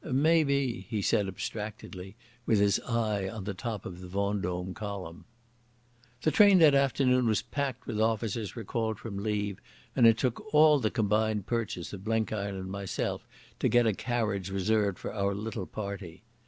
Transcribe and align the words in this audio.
"Maybe," 0.03 0.87
he 0.89 1.03
said 1.03 1.27
abstractedly, 1.27 2.15
with 2.47 2.57
his 2.57 2.79
eye 2.87 3.29
on 3.29 3.43
the 3.43 3.53
top 3.53 3.85
of 3.85 4.01
the 4.01 4.07
Vendome 4.07 4.73
column. 4.73 5.25
The 6.23 6.31
train 6.31 6.57
that 6.57 6.73
afternoon 6.73 7.27
was 7.27 7.43
packed 7.43 7.85
with 7.85 8.01
officers 8.01 8.55
recalled 8.55 8.97
from 8.97 9.21
leave, 9.21 9.59
and 9.95 10.07
it 10.07 10.17
took 10.17 10.55
all 10.55 10.79
the 10.79 10.89
combined 10.89 11.45
purchase 11.45 11.93
of 11.93 12.03
Blenkiron 12.03 12.55
and 12.55 12.71
myself 12.71 13.27
to 13.59 13.69
get 13.69 13.85
a 13.85 13.93
carriage 13.93 14.49
reserved 14.49 14.97
for 14.97 15.13
our 15.13 15.35
little 15.35 15.67
party. 15.67 16.23